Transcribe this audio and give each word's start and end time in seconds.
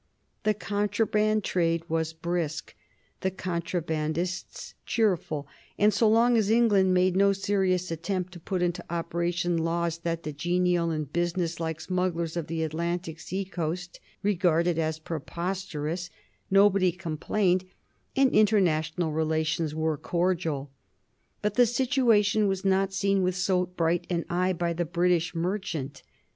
The 0.45 0.55
contraband 0.55 1.43
trade 1.43 1.83
was 1.87 2.11
brisk, 2.11 2.73
the 3.19 3.29
contrabandists 3.29 4.73
cheerful, 4.83 5.47
and 5.77 5.93
so 5.93 6.09
long 6.09 6.35
as 6.37 6.49
England 6.49 6.91
made 6.95 7.15
no 7.15 7.33
serious 7.33 7.91
attempt 7.91 8.33
to 8.33 8.39
put 8.39 8.63
into 8.63 8.83
operation 8.89 9.57
laws 9.59 9.99
that 9.99 10.23
the 10.23 10.33
genial 10.33 10.89
and 10.89 11.13
business 11.13 11.59
like 11.59 11.79
smugglers 11.79 12.35
of 12.35 12.47
the 12.47 12.63
Atlantic 12.63 13.19
sea 13.19 13.45
coast 13.45 13.99
regarded 14.23 14.79
as 14.79 14.97
preposterous 14.97 16.09
nobody 16.49 16.91
complained, 16.91 17.65
and 18.15 18.31
international 18.31 19.11
relations 19.11 19.75
were 19.75 19.99
cordial. 19.99 20.71
But 21.43 21.53
the 21.53 21.67
situation 21.67 22.47
was 22.47 22.65
not 22.65 22.91
seen 22.91 23.21
with 23.21 23.35
so 23.35 23.67
bright 23.67 24.07
an 24.09 24.25
eye 24.31 24.53
by 24.53 24.73
the 24.73 24.83
British 24.83 25.35
merchant. 25.35 26.01